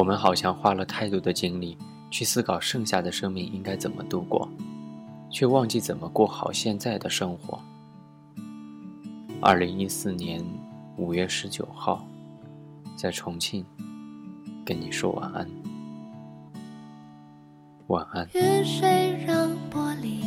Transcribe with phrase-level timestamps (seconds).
[0.00, 1.76] 我们好像花了太多的精力
[2.10, 4.48] 去思考剩下的生命应该怎么度过，
[5.28, 7.60] 却忘记怎么过好现在的生活。
[9.42, 10.42] 二零一四年
[10.96, 12.02] 五月十九号，
[12.96, 13.62] 在重庆，
[14.64, 15.46] 跟你说晚安，
[17.88, 18.26] 晚安。
[18.32, 20.24] 雨水让玻璃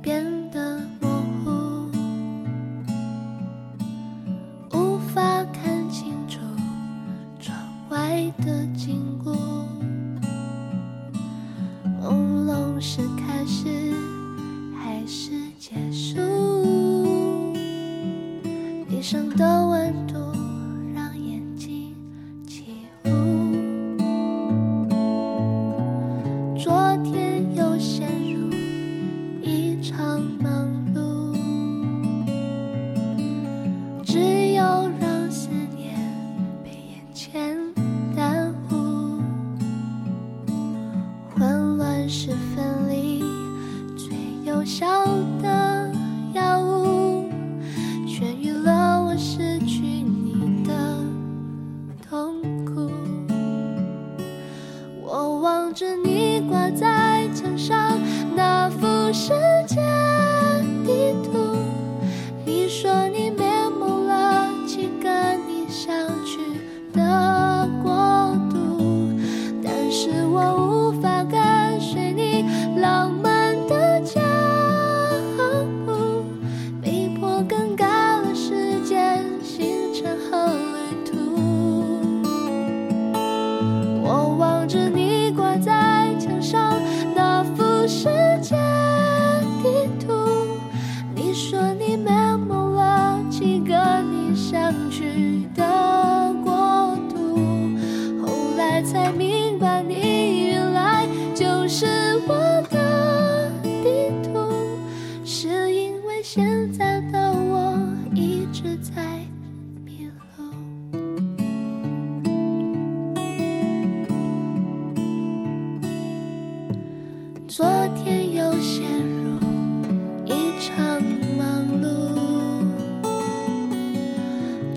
[0.00, 0.43] 变
[19.04, 20.14] 地上的温度
[20.94, 21.94] 让眼睛
[22.46, 22.64] 起
[23.04, 23.10] 雾。
[26.56, 28.50] 昨天又陷入
[29.42, 31.36] 一场忙碌，
[34.02, 34.62] 只有
[34.98, 35.94] 让思念
[36.64, 37.58] 被眼前
[38.16, 39.20] 耽误。
[41.34, 43.22] 混乱时分离
[43.98, 44.16] 最
[44.46, 45.04] 有效
[45.42, 45.63] 的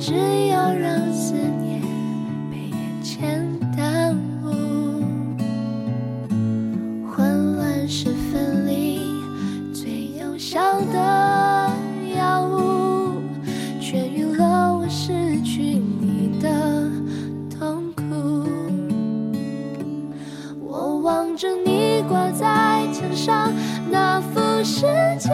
[0.07, 1.81] 只有让思念
[2.49, 3.45] 被眼前
[3.75, 5.03] 耽误。
[7.11, 9.01] 混乱是分离
[9.73, 11.69] 最有效的
[12.15, 13.19] 药物，
[13.81, 15.61] 痊愈了我失去
[15.99, 16.89] 你的
[17.49, 18.47] 痛苦。
[20.65, 23.51] 我望着你挂在墙上
[23.91, 24.85] 那幅世
[25.19, 25.33] 界